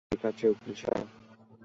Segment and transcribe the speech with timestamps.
[0.07, 1.07] ঠিক আছে, উকিল সাহেব।